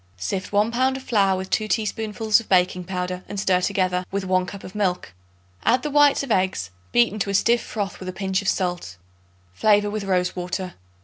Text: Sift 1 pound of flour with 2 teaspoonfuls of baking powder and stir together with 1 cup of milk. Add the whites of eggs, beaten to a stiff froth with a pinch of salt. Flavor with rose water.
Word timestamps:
Sift 0.17 0.51
1 0.51 0.71
pound 0.71 0.97
of 0.97 1.03
flour 1.03 1.37
with 1.37 1.51
2 1.51 1.67
teaspoonfuls 1.67 2.39
of 2.39 2.49
baking 2.49 2.85
powder 2.85 3.23
and 3.29 3.39
stir 3.39 3.61
together 3.61 4.03
with 4.09 4.25
1 4.25 4.47
cup 4.47 4.63
of 4.63 4.73
milk. 4.73 5.13
Add 5.63 5.83
the 5.83 5.91
whites 5.91 6.23
of 6.23 6.31
eggs, 6.31 6.71
beaten 6.91 7.19
to 7.19 7.29
a 7.29 7.35
stiff 7.35 7.61
froth 7.61 7.99
with 7.99 8.09
a 8.09 8.13
pinch 8.13 8.41
of 8.41 8.47
salt. 8.47 8.97
Flavor 9.53 9.91
with 9.91 10.05
rose 10.05 10.35
water. 10.35 10.73